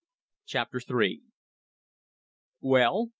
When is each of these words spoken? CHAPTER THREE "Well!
CHAPTER 0.47 0.79
THREE 0.79 1.21
"Well! 2.59 3.09